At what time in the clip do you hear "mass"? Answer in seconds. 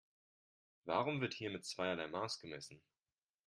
2.07-2.39